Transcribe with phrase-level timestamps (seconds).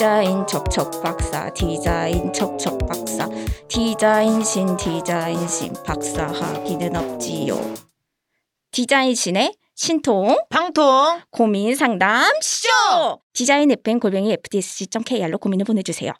[0.00, 3.28] 디자인 척척 박사 디자인 척척 박사
[3.68, 7.54] 디자인 신 디자인 신 박사 하기는 없지요.
[8.70, 13.20] 디자인 신의 신통 방통 고민 상담 쇼!
[13.34, 16.14] 디자인 FM 골뱅이 fdsc.kr로 고민을 보내주세요.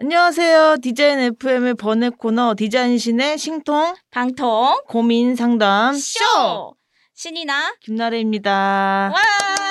[0.00, 0.76] 안녕하세요.
[0.80, 6.74] 디자인 FM의 번외 코너 디자인신의 신통 방통 고민 상담 쇼!
[7.12, 9.12] 신이나 김나래입니다.
[9.12, 9.63] 와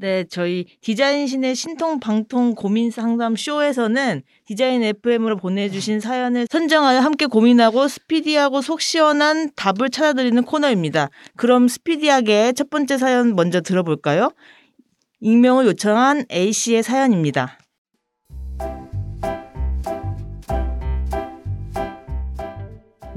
[0.00, 7.88] 네, 저희 디자인신의 신통 방통 고민 상담 쇼에서는 디자인 FM으로 보내주신 사연을 선정하여 함께 고민하고
[7.88, 11.10] 스피디하고 속 시원한 답을 찾아드리는 코너입니다.
[11.36, 14.30] 그럼 스피디하게 첫 번째 사연 먼저 들어볼까요?
[15.20, 17.57] 익명을 요청한 A씨의 사연입니다.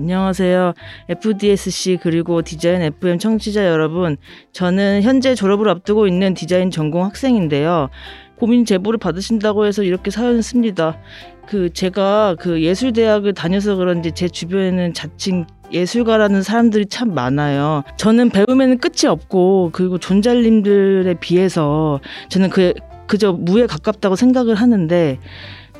[0.01, 0.73] 안녕하세요.
[1.09, 4.17] FDSC 그리고 디자인 FM 청취자 여러분.
[4.51, 7.89] 저는 현재 졸업을 앞두고 있는 디자인 전공 학생인데요.
[8.35, 10.97] 고민 제보를 받으신다고 해서 이렇게 사연을 씁니다.
[11.45, 17.83] 그 제가 그 예술대학을 다녀서 그런지 제 주변에는 자칭 예술가라는 사람들이 참 많아요.
[17.97, 22.73] 저는 배움에는 끝이 없고 그리고 존잘님들에 비해서 저는 그
[23.05, 25.19] 그저 무에 가깝다고 생각을 하는데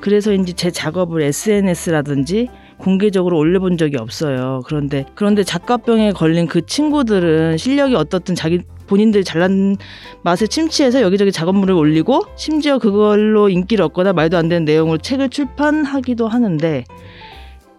[0.01, 2.49] 그래서인지 제 작업을 SNS라든지
[2.81, 4.61] 공개적으로 올려본 적이 없어요.
[4.65, 9.77] 그런데 그런데 작가병에 걸린 그 친구들은 실력이 어떻든 자기 본인들이 잘난
[10.23, 16.27] 맛에 침취해서 여기저기 작업물을 올리고 심지어 그걸로 인기를 얻거나 말도 안 되는 내용으로 책을 출판하기도
[16.27, 16.83] 하는데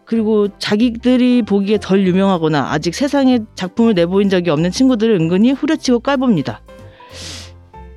[0.06, 6.62] 그리고 자기들이 보기에 덜 유명하거나 아직 세상에 작품을 내보인 적이 없는 친구들을 은근히 후려치고 깔봅니다.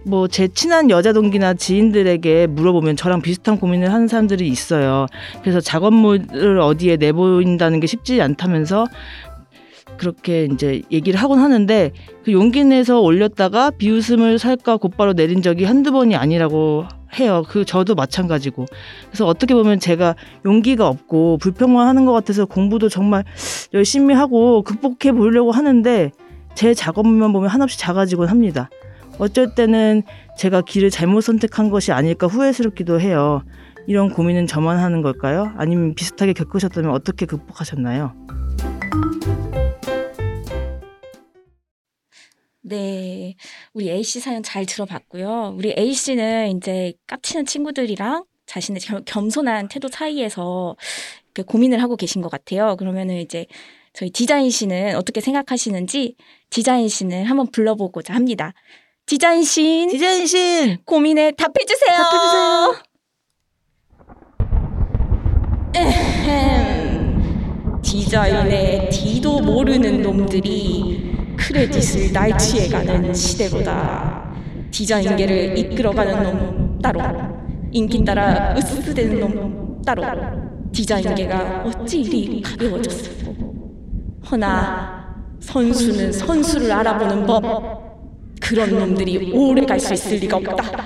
[0.05, 5.07] 뭐 제 친한 여자 동기나 지인들에게 물어보면 저랑 비슷한 고민을 하는 사람들이 있어요.
[5.41, 8.85] 그래서 작업물을 어디에 내보인다는 게 쉽지 않다면서
[9.97, 11.91] 그렇게 이제 얘기를 하곤 하는데
[12.23, 16.85] 그 용기 내서 올렸다가 비웃음을 살까 곧바로 내린 적이 한두 번이 아니라고
[17.17, 17.43] 해요.
[17.47, 18.65] 그 저도 마찬가지고.
[19.07, 20.15] 그래서 어떻게 보면 제가
[20.45, 23.23] 용기가 없고 불평만 하는 것 같아서 공부도 정말
[23.73, 26.11] 열심히 하고 극복해 보려고 하는데
[26.55, 28.69] 제 작업물만 보면 한없이 작아지곤 합니다.
[29.17, 30.03] 어쩔 때는
[30.37, 33.43] 제가 길을 잘못 선택한 것이 아닐까 후회스럽기도 해요.
[33.87, 35.53] 이런 고민은 저만 하는 걸까요?
[35.57, 38.13] 아니면 비슷하게 겪으셨다면 어떻게 극복하셨나요?
[42.61, 43.35] 네,
[43.73, 45.53] 우리 A 씨 사연 잘 들어봤고요.
[45.55, 50.75] 우리 A 씨는 이제 깝치는 친구들이랑 자신의 겸- 겸손한 태도 사이에서
[51.35, 52.75] 이렇게 고민을 하고 계신 것 같아요.
[52.77, 53.45] 그러면은 이제
[53.93, 56.15] 저희 디자인 씨는 어떻게 생각하시는지
[56.49, 58.53] 디자인 씨는 한번 불러보고자 합니다.
[59.07, 61.95] 디자인 씨 디자인신 고민에 답해주세요.
[62.09, 62.75] 답해주세요.
[65.75, 67.81] 에헴.
[67.83, 74.33] 디자인의 D도 모르는 놈들이 크레딧을 날치해가는 시대로다.
[74.71, 76.99] 디자인계를 이끌어가는 놈 따로,
[77.71, 80.01] 인기 따라 으스스대는 놈 따로.
[80.73, 83.35] 디자인계가 어찌 이리 가벼워졌을꼬.
[84.31, 87.84] 허나 선수는 선수를 알아보는 법.
[88.45, 90.83] 그런 놈들이 오래 갈 수 있을 리가 없다.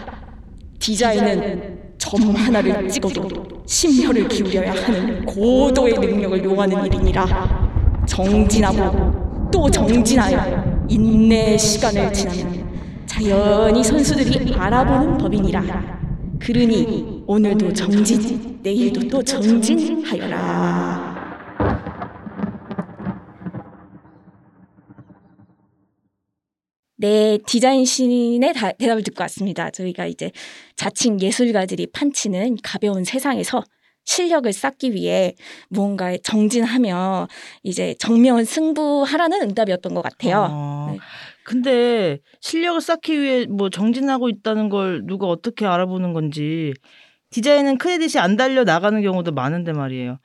[0.79, 3.23] 디자인은 점 하나를 찍어도
[3.65, 8.05] 심혈을 기울여야 하는 고도의 능력을 요하는 일이니라.
[8.07, 12.69] 정진하고 또 정진하여 인내의 시간을 지나면
[13.05, 15.99] 자연히 선수들이 알아보는 법이니라.
[16.39, 21.08] 그러니 오늘도 정진, 내일도 또 정진하여라.
[27.01, 29.69] 네, 디자인 신의 다- 대답을 듣고 왔습니다.
[29.69, 30.31] 저희가 이제
[30.75, 33.63] 자칭 예술가들이 판치는 가벼운 세상에서
[34.03, 35.33] 실력을 쌓기 위해
[35.69, 37.29] 무언가에 정진하며
[37.63, 40.47] 이제 정면 승부하라는 응답이었던 것 같아요.
[40.51, 40.99] 어, 네.
[41.45, 46.73] 근데 실력을 쌓기 위해 뭐 정진하고 있다는 걸 누가 어떻게 알아보는 건지
[47.29, 50.19] 디자인은 크레딧이 안 달려 나가는 경우도 많은데 말이에요.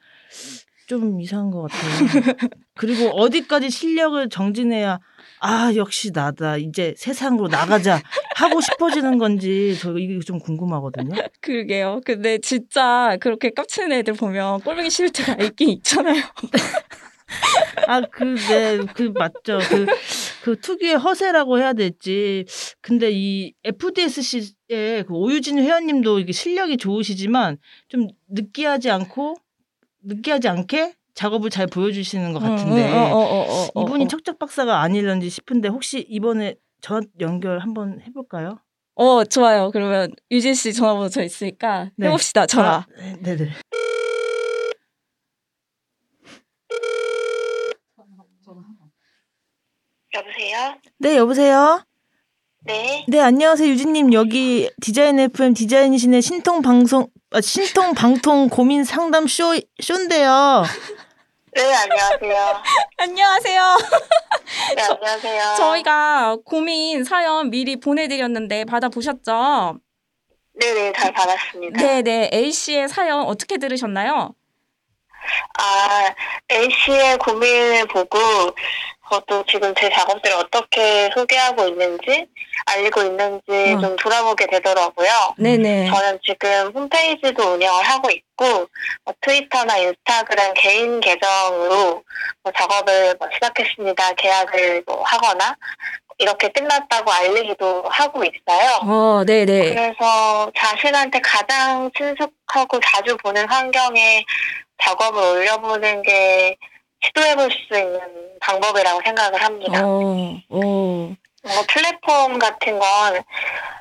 [0.88, 1.90] 좀 이상한 것 같아요.
[2.74, 4.98] 그리고 어디까지 실력을 정진해야
[5.46, 8.00] 아 역시 나다 이제 세상으로 나가자
[8.34, 11.14] 하고 싶어지는 건지 저 이게 좀 궁금하거든요.
[11.42, 12.00] 그러게요.
[12.06, 16.22] 근데 진짜 그렇게 깝치는 애들 보면 꼴보기 싫을 때가 있긴 있잖아요.
[17.88, 19.58] 아, 그, 네, 그, 맞죠.
[19.68, 19.86] 그,
[20.44, 22.46] 그 특유의 허세라고 해야 될지.
[22.80, 27.58] 근데 이 FDSC의 그 오유진 회원님도 이게 실력이 좋으시지만
[27.88, 29.36] 좀 느끼하지 않고,
[30.04, 32.92] 느끼하지 않게 작업을 잘 보여주시는 것 같은데.
[32.92, 34.08] 어, 어, 어, 어, 어, 이분이 어.
[34.08, 38.58] 척척 박사가 아닐런지 싶은데 혹시 이번에 전화 연결 한번 해볼까요?
[38.96, 39.70] 어, 좋아요.
[39.72, 42.06] 그러면 유진 씨 전화번호 저 있으니까 네.
[42.06, 42.46] 해봅시다.
[42.46, 42.76] 전화.
[42.76, 43.50] 아, 네, 네네.
[50.14, 50.76] 여보세요?
[50.98, 51.84] 네, 여보세요?
[52.66, 53.04] 네.
[53.08, 53.68] 네, 안녕하세요.
[53.68, 54.12] 유진님.
[54.12, 60.62] 여기 디자인 FM 디자인신의 신통 방송, 아, 신통 방통 고민 상담 쇼, 쇼인데요.
[61.54, 62.62] 네, 안녕하세요.
[62.98, 63.62] 안녕하세요.
[64.76, 65.54] 네, 안녕하세요.
[65.56, 69.78] 저희가 고민 사연 미리 보내드렸는데 받아보셨죠?
[70.58, 71.80] 네네, 잘 받았습니다.
[71.80, 72.30] 네네.
[72.32, 74.34] A씨의 사연 어떻게 들으셨나요?
[75.58, 76.14] 아,
[76.50, 78.18] A씨의 고민을 보고,
[79.10, 82.26] 저도 지금 제 작업들을 어떻게 소개하고 있는지,
[82.66, 83.80] 알리고 있는지 어.
[83.80, 85.34] 좀 돌아보게 되더라고요.
[85.38, 85.90] 네네.
[85.90, 88.68] 저는 지금 홈페이지도 운영을 하고 있고,
[89.04, 92.02] 뭐 트위터나 인스타그램 개인 계정으로
[92.42, 94.12] 뭐 작업을 뭐 시작했습니다.
[94.14, 95.56] 계약을 뭐 하거나,
[96.18, 98.80] 이렇게 끝났다고 알리기도 하고 있어요.
[98.82, 99.74] 어, 네네.
[99.74, 104.24] 그래서 자신한테 가장 친숙하고 자주 보는 환경에
[104.82, 106.56] 작업을 올려보는 게
[107.04, 108.00] 시도해볼 수 있는
[108.40, 109.82] 방법이라고 생각을 합니다.
[109.84, 111.14] 어, 어.
[111.44, 113.22] 뭔가 플랫폼 같은 건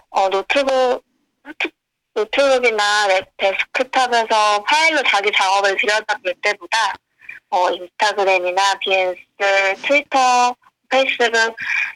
[0.09, 1.03] 어, 노트북,
[1.43, 1.69] 노트-
[2.13, 6.93] 노트북이나 lap- 데스크탑에서 파일로 자기 작업을 들여다볼 때보다
[7.49, 9.17] 어, 인스타그램이나 Behance,
[9.83, 10.55] 트위터,
[10.89, 11.55] 페이스북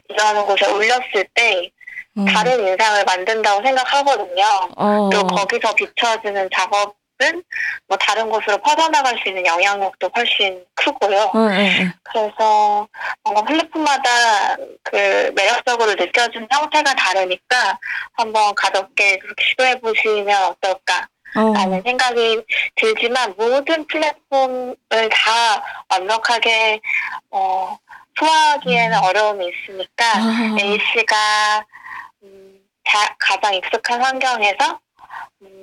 [0.10, 1.70] 이런 곳에 올렸을 때
[2.18, 2.26] 음.
[2.26, 4.44] 다른 인상을 만든다고 생각하거든요.
[4.76, 5.10] 어.
[5.12, 11.18] 또 거기서 비춰지는 작업 은뭐 다른 곳으로 퍼져나갈 수 있는 영향력도 훨씬 크고요.
[11.34, 11.50] 어, 어.
[12.04, 12.88] 그래서
[13.24, 17.80] 뭔가 플랫폼마다 그 매력적으로 느껴지는 형태가 다르니까
[18.14, 21.54] 한번 가볍게 그렇게 시도해 보시면 어떨까 어.
[21.54, 22.44] 라는 생각이
[22.76, 24.76] 들지만 모든 플랫폼을
[25.12, 26.80] 다 완벽하게
[27.32, 27.78] 어,
[28.18, 30.58] 소화하기에는 어려움이 있으니까 아.
[30.60, 31.66] A씨가
[32.24, 34.87] 음, 자- 가장 익숙한 환경에서 음,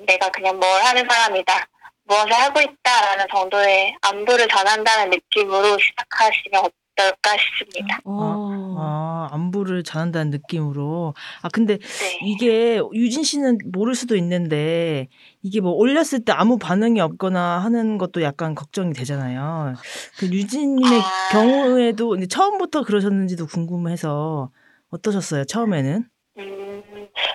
[0.06, 1.67] 내가 그냥 뭘 하는 사람이다.
[2.06, 6.64] 무엇을 하고 있다라는 정도의 안부를 전한다는 느낌으로 시작하시면
[6.94, 7.99] 어떨까 싶습니다.
[8.05, 8.76] 어.
[8.79, 11.14] 아, 안부를 전한다는 느낌으로.
[11.43, 12.19] 아, 근데 네.
[12.25, 15.08] 이게 유진 씨는 모를 수도 있는데
[15.43, 19.75] 이게 뭐 올렸을 때 아무 반응이 없거나 하는 것도 약간 걱정이 되잖아요.
[20.19, 21.29] 그 유진님의 아.
[21.32, 24.50] 경우에도 이제 처음부터 그러셨는지도 궁금해서
[24.91, 25.44] 어떠셨어요?
[25.44, 26.05] 처음에는?
[26.38, 26.82] 음,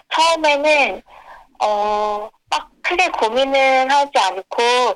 [0.10, 1.02] 처음에는
[1.62, 4.96] 어, 막 크게 고민은 하지 않고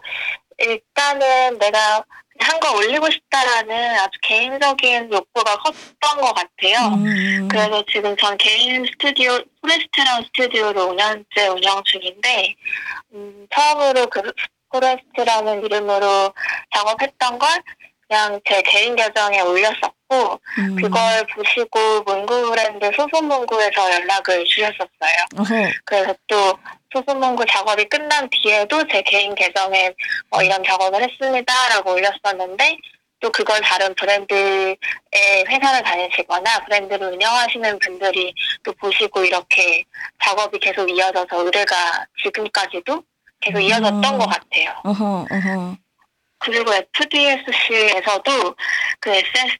[0.57, 2.03] 일단은 내가
[2.39, 6.87] 한 거 올리고 싶다라는 아주 개인적인 욕구가 컸던 것 같아요.
[6.95, 7.47] 음.
[7.49, 12.55] 그래서 지금 전 개인 스튜디오, 포레스트라는 스튜디오를 5년째 운영 중인데,
[13.13, 14.21] 음, 처음으로 그
[14.71, 16.33] 포레스트라는 이름으로
[16.75, 17.49] 작업했던 걸
[18.13, 20.75] 그냥 제 개인 계정에 올렸었고, 음.
[20.75, 25.25] 그걸 보시고 문구 브랜드 소소문구에서 연락을 주셨었어요.
[25.39, 25.71] 어허.
[25.83, 26.53] 그래서 또
[26.93, 29.91] 소소문구 작업이 끝난 뒤에도 제 개인 계정에
[30.29, 32.77] 어, 이런 작업을 했습니다라고 올렸었는데
[33.19, 34.77] 또 그걸 다른 브랜드의
[35.49, 38.31] 회사를 다니시거나 브랜드를 운영하시는 분들이
[38.61, 39.83] 또 보시고 이렇게
[40.23, 43.01] 작업이 계속 이어져서 의뢰가 지금까지도
[43.39, 44.17] 계속 이어졌던 음.
[44.19, 44.75] 것 같아요.
[44.83, 45.25] 어허.
[45.31, 45.82] 어허.
[46.43, 48.55] 그리고 FDSC에서도
[48.99, 49.57] 그 SNS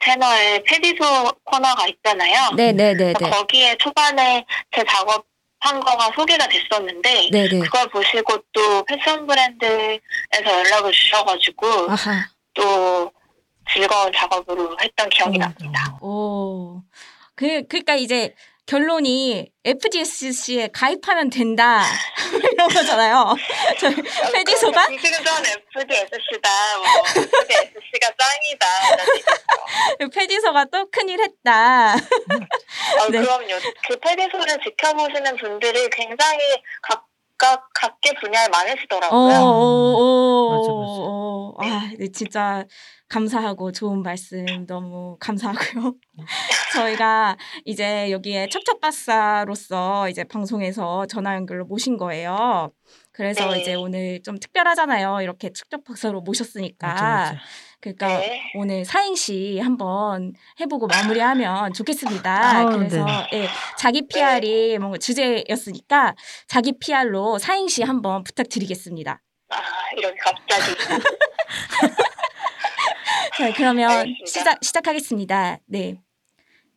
[0.00, 2.50] 채널에 페디소 코너가 있잖아요.
[2.56, 3.14] 네네네네.
[3.14, 5.24] 거기에 초반에 제 작업
[5.60, 7.60] 한 거가 소개가 됐었는데 네네.
[7.60, 9.98] 그걸 보시고 또 패션 브랜드에서
[10.44, 12.28] 연락을 주셔가지고 아하.
[12.54, 13.10] 또
[13.72, 15.40] 즐거운 작업으로 했던 기억이 어.
[15.40, 15.98] 납니다.
[16.02, 16.82] 오.
[17.34, 18.34] 그, 그러니까 이제
[18.66, 21.82] 결론이 FDSC에 가입하면 된다.
[22.52, 23.34] 이런 거잖아요.
[23.78, 23.94] 저희
[24.32, 24.86] 페디소가?
[24.86, 26.48] 지금 저는 FDSC다.
[26.78, 28.66] 뭐 FDSC가 짱이다.
[28.96, 30.10] 이런 얘기죠.
[30.14, 31.94] 페디소가 또 큰일 했다.
[31.94, 31.96] 어,
[33.10, 33.20] 네.
[33.20, 33.58] 그럼요.
[33.88, 36.38] 그 페디소를 지켜보시는 분들이 굉장히
[36.82, 37.06] 각
[37.38, 39.38] 각 각계 분야에 어, 많으시더라고요.
[39.40, 41.56] 오, 오, 맞아, 오, 오.
[41.62, 42.64] 아, 네, 진짜
[43.08, 45.94] 감사하고 좋은 말씀 너무 감사하고요.
[46.74, 52.72] 저희가 이제 여기에 첩첩박사로서 이제 방송에서 전화 연결로 모신 거예요.
[53.12, 53.60] 그래서 네.
[53.60, 55.20] 이제 오늘 좀 특별하잖아요.
[55.22, 56.86] 이렇게 첩첩박사로 모셨으니까.
[56.86, 57.40] 맞아, 맞아.
[57.80, 58.42] 그러니까 네.
[58.56, 62.58] 오늘 사행시 한번 해보고 마무리하면 좋겠습니다.
[62.58, 63.28] 아, 그래서 네.
[63.32, 63.48] 예,
[63.78, 66.14] 자기 PR이 뭔가 주제였으니까
[66.48, 69.22] 자기 PR로 사행시 한번 부탁드리겠습니다.
[69.50, 69.56] 아,
[69.96, 70.74] 이렇게 갑자기.
[73.36, 74.26] 자, 그러면 알겠습니다.
[74.26, 75.58] 시작 시작하겠습니다.
[75.66, 76.00] 네.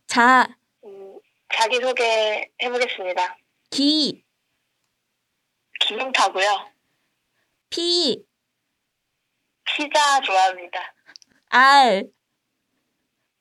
[0.08, 0.48] 자,
[0.84, 1.18] 음,
[1.56, 3.38] 자기 소개 해보겠습니다.
[3.70, 4.26] 기,
[5.80, 6.70] 기능타고요.
[7.70, 8.22] 피,
[9.64, 10.94] 피자 좋아합니다.
[11.50, 12.06] 알,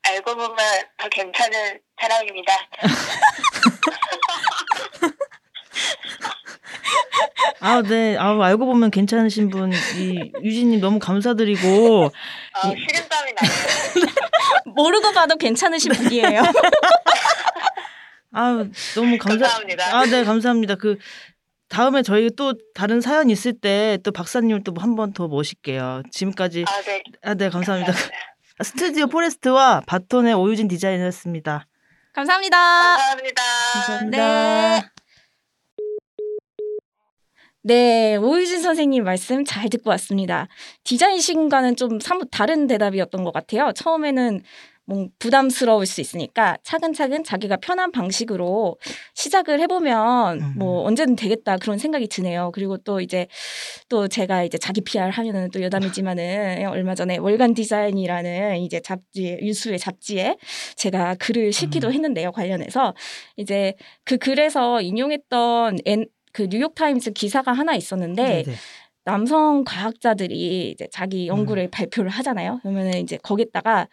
[0.03, 0.57] 알고 보면
[0.97, 2.53] 더 괜찮은 사람입니다.
[7.61, 8.17] 아, 네.
[8.19, 12.11] 아, 알고 보면 괜찮으신 분, 이 유진님 너무 감사드리고,
[12.55, 12.77] 아, 예.
[12.77, 13.51] 식은땀이 나요.
[14.75, 16.43] 모르고 봐도 괜찮으신 분이에요.
[18.33, 19.39] 아유 너무 감사.
[19.47, 19.97] 감사합니다.
[19.97, 20.75] 아, 네, 감사합니다.
[20.77, 20.99] 그
[21.69, 26.03] 다음에 저희 또 다른 사연 있을 때 또 박사님 또한 번 더 모실게요.
[26.13, 27.03] 지금까지 아, 네.
[27.23, 27.93] 아, 네, 감사합니다.
[28.63, 31.67] 스튜디오 포레스트와 바톤의 오유진 디자이너였습니다.
[32.13, 32.57] 감사합니다.
[32.59, 33.43] 감사합니다.
[33.75, 34.81] 감사합니다.
[34.81, 34.89] 네.
[37.63, 40.47] 네, 오유진 선생님 말씀 잘 듣고 왔습니다.
[40.85, 43.73] 디자인신과는 좀 사뭇 다른 대답이었던 것 같아요.
[43.75, 44.43] 처음에는
[44.89, 48.79] 뭐 부담스러울 수 있으니까 차근차근 자기가 편한 방식으로
[49.15, 50.55] 시작을 해보면 음.
[50.57, 52.53] 뭐 언제든 되겠다 그런 생각이 드네요.
[52.55, 53.27] 그리고 또 이제
[53.91, 59.79] 또 제가 이제 자기 PR 하면은 또 여담이지만은 얼마 전에 월간 디자인이라는 이제 잡지 유수의
[59.79, 60.37] 잡지에
[60.77, 61.93] 제가 글을 실기도 음.
[61.93, 62.95] 했는데요 관련해서
[63.37, 63.75] 이제
[64.05, 68.55] 그 글에서 인용했던 엔, 그 뉴욕 타임스 기사가 하나 있었는데 네, 네.
[69.05, 71.71] 남성 과학자들이 이제 자기 연구를 음.
[71.71, 72.59] 발표를 하잖아요.
[72.63, 73.89] 그러면은 이제 거기다가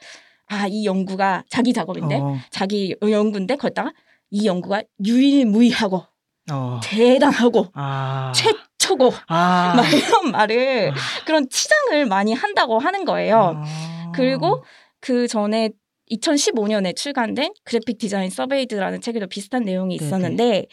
[0.47, 3.93] 아 이 연구가 자기 작업인데 어, 자기 연구인데 거기다가
[4.29, 6.03] 이 연구가 유일무이하고
[6.51, 6.79] 어.
[6.83, 8.31] 대단하고 아.
[8.35, 9.73] 최초고 아.
[9.77, 11.25] 막 이런 말을 아.
[11.25, 13.53] 그런 치장을 많이 한다고 하는 거예요.
[13.55, 14.11] 아.
[14.13, 14.63] 그리고
[14.99, 15.69] 그 전에
[16.11, 20.07] 2015년에 출간된 그래픽 디자인 서베이드라는 책에도 비슷한 내용이 네네.
[20.07, 20.65] 있었는데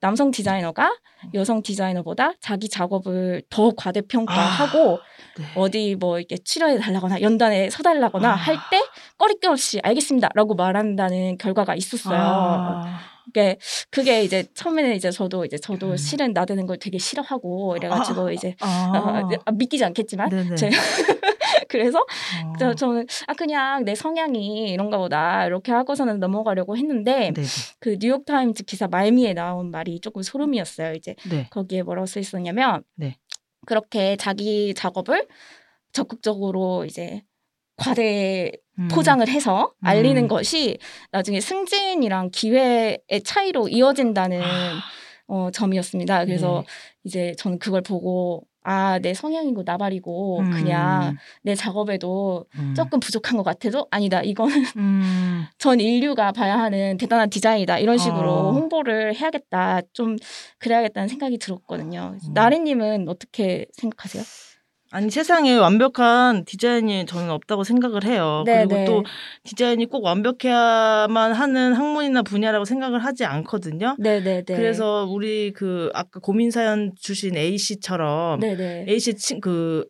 [0.00, 0.96] 남성 디자이너가
[1.34, 4.98] 여성 디자이너보다 자기 작업을 더 과대평가하고
[5.38, 5.44] 네.
[5.56, 8.34] 어디 뭐 이렇게 출연해 달라거나 연단에 서달라거나 아.
[8.34, 8.80] 할때
[9.16, 12.18] 꺼리낌 없이 알겠습니다라고 말한다는 결과가 있었어요.
[12.20, 13.17] 아.
[13.28, 13.58] 그게
[13.90, 15.96] 그게 이제 처음에는 이제 저도 이제 저도 음.
[15.96, 18.92] 실은 나대는 걸 되게 싫어하고 이래가지고 이제 아.
[18.94, 20.56] 어, 아, 믿기지 않겠지만 네네.
[20.56, 20.76] 제가
[21.68, 22.52] 그래서 어.
[22.58, 27.46] 저, 저는 아 그냥 내 성향이 이런가 보다 이렇게 하고서는 넘어가려고 했는데 네네.
[27.80, 30.94] 그 뉴욕 타임즈 기사 말미에 나온 말이 조금 소름이었어요.
[30.94, 31.48] 이제 네.
[31.50, 33.16] 거기에 뭐라고 써 있었냐면 네.
[33.66, 35.26] 그렇게 자기 작업을
[35.92, 37.22] 적극적으로 이제
[37.78, 38.88] 과대 음.
[38.88, 40.28] 포장을 해서 알리는 음.
[40.28, 40.78] 것이
[41.10, 44.80] 나중에 승진이랑 기회의 차이로 이어진다는 아.
[45.28, 46.24] 어, 점이었습니다.
[46.26, 46.72] 그래서 네.
[47.04, 50.50] 이제 저는 그걸 보고 아 내 성향이고 나발이고 음.
[50.50, 52.74] 그냥 내 작업에도 음.
[52.76, 55.44] 조금 부족한 것 같아도 아니다 이거는 음.
[55.56, 58.52] 전 인류가 봐야 하는 대단한 디자인이다 이런 식으로 어.
[58.52, 60.16] 홍보를 해야겠다 좀
[60.58, 62.16] 그래야겠다는 생각이 들었거든요.
[62.22, 62.34] 음.
[62.34, 64.22] 나래님은 어떻게 생각하세요?
[64.90, 68.42] 아니 세상에 완벽한 디자인이 저는 없다고 생각을 해요.
[68.46, 68.84] 네, 그리고 네.
[68.86, 69.04] 또
[69.44, 73.96] 디자인이 꼭 완벽해야만 하는 학문이나 분야라고 생각을 하지 않거든요.
[73.98, 74.44] 네네네.
[74.46, 78.86] 그래서 우리 그 아까 고민 사연 주신 A 씨처럼 네네.
[78.88, 79.84] A 씨그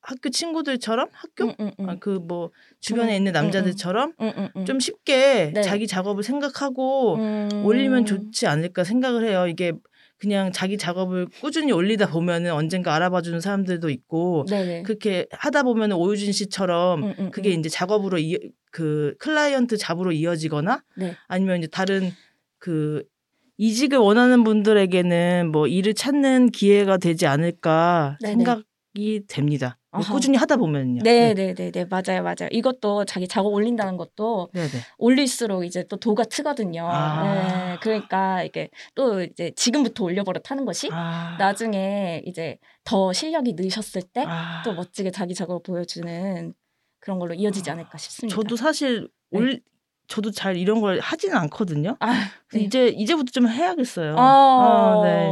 [0.00, 1.98] 학교 친구들처럼 학교 응, 응, 응.
[1.98, 2.50] 그뭐
[2.80, 4.64] 주변에 음, 있는 음, 남자들처럼 응.
[4.64, 5.60] 좀 쉽게 네.
[5.62, 7.48] 자기 작업을 생각하고 음.
[7.64, 9.48] 올리면 좋지 않을까 생각을 해요.
[9.48, 9.72] 이게
[10.18, 14.82] 그냥 자기 작업을 꾸준히 올리다 보면은 언젠가 알아봐 주는 사람들도 있고 네네.
[14.82, 17.60] 그렇게 하다 보면 은 오유진 씨처럼 응, 응, 그게 응.
[17.60, 18.38] 이제 작업으로 이,
[18.70, 21.14] 그 클라이언트 잡으로 이어지거나 네.
[21.28, 22.12] 아니면 이제 다른
[22.58, 23.02] 그
[23.58, 28.34] 이직을 원하는 분들에게는 뭐 일을 찾는 기회가 되지 않을까 네네.
[28.34, 28.64] 생각이
[29.28, 29.78] 됩니다.
[29.90, 30.12] 뭐 아하.
[30.12, 31.02] 꾸준히 하다 보면요.
[31.02, 32.48] 네, 네, 네, 네, 맞아요, 맞아요.
[32.50, 34.78] 이것도 자기 작업 올린다는 것도 네, 네.
[34.98, 36.86] 올릴수록 이제 또 도가 트거든요.
[36.90, 37.22] 아.
[37.22, 41.36] 네, 그러니까 이게 또 이제 지금부터 올려버릇하는 것이 아.
[41.38, 44.62] 나중에 이제 더 실력이 느셨을 때또 아.
[44.74, 46.54] 멋지게 자기 작업을 보여주는
[47.00, 48.34] 그런 걸로 이어지지 않을까 싶습니다.
[48.34, 49.38] 저도 사실 네.
[49.38, 49.60] 올
[50.08, 51.96] 저도 잘 이런 걸 하지는 않거든요.
[52.00, 52.12] 아,
[52.52, 52.60] 네.
[52.60, 54.14] 이제 이제부터 좀 해야겠어요.
[54.14, 55.30] 어, 아, 네.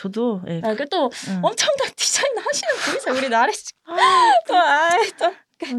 [0.00, 0.60] 저도 예.
[0.64, 1.40] 아, 그또 응.
[1.42, 3.64] 엄청난 디자인 하시는 분이세요, 우리 나래 씨.
[3.84, 3.96] 아,
[4.48, 4.88] 또, 아,
[5.18, 5.32] 또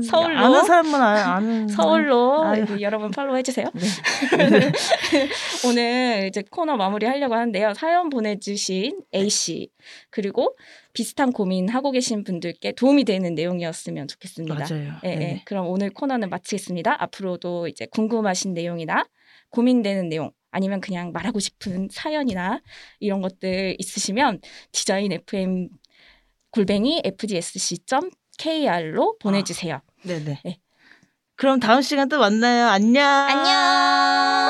[0.04, 0.38] 서울로.
[0.38, 2.66] 아는 사람만 아- 아는 서울로 아유.
[2.82, 3.66] 여러분 팔로우 해주세요.
[3.74, 3.82] 네.
[5.66, 7.74] 오늘 이제 코너 마무리 하려고 하는데요.
[7.74, 9.70] 사연 보내주신 A 씨
[10.12, 10.56] 그리고
[10.94, 14.54] 비슷한 고민 하고 계신 분들께 도움이 되는 내용이었으면 좋겠습니다.
[14.54, 14.94] 맞아요.
[15.04, 15.16] 예, 예.
[15.16, 15.42] 네네.
[15.46, 17.02] 그럼 오늘 코너는 마치겠습니다.
[17.02, 19.04] 앞으로도 이제 궁금하신 내용이나
[19.52, 22.62] 고민되는 내용 아니면 그냥 말하고 싶은 사연이나
[23.00, 24.42] 이런 것들 있으시면
[24.72, 25.70] 디자인 FM
[26.52, 28.10] 골뱅이 fgsc.kr로
[29.20, 29.82] 보내주세요.
[30.04, 30.42] 네네.
[30.44, 30.60] 네.
[31.36, 32.68] 그럼 다음 시간 또 만나요.
[32.68, 33.04] 안녕.
[33.04, 34.41] 안녕.